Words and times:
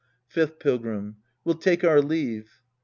Fifth 0.27 0.57
Pilgrim. 0.57 1.17
We'll 1.45 1.59
take 1.59 1.83
our 1.83 2.01
leave. 2.01 2.59